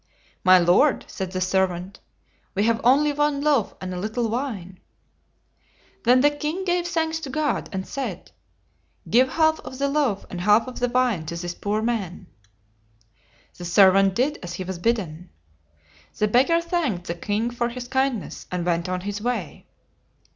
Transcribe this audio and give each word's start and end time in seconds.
"My 0.43 0.57
lord," 0.57 1.05
said 1.07 1.31
the 1.31 1.39
servant, 1.39 1.99
"we 2.55 2.63
have 2.63 2.81
only 2.83 3.13
one 3.13 3.39
loaf 3.39 3.75
and 3.79 3.93
a 3.93 3.99
little 3.99 4.29
wine." 4.29 4.79
Then 6.05 6.21
the 6.21 6.31
king 6.31 6.65
gave 6.65 6.87
thanks 6.87 7.19
to 7.19 7.29
God, 7.29 7.69
and 7.71 7.87
said, 7.87 8.31
"Give 9.07 9.29
half 9.29 9.59
of 9.59 9.77
the 9.77 9.87
loaf 9.87 10.25
and 10.31 10.41
half 10.41 10.65
of 10.65 10.79
the 10.79 10.89
wine 10.89 11.27
to 11.27 11.35
this 11.35 11.53
poor 11.53 11.83
man." 11.83 12.25
The 13.59 13.63
servant 13.65 14.15
did 14.15 14.39
as 14.41 14.55
he 14.55 14.63
was 14.63 14.79
bidden. 14.79 15.29
The 16.17 16.27
beggar 16.27 16.61
thanked 16.61 17.05
the 17.05 17.13
king 17.13 17.51
for 17.51 17.69
his 17.69 17.87
kindness, 17.87 18.47
and 18.51 18.65
went 18.65 18.89
on 18.89 19.01
his 19.01 19.21
way. 19.21 19.67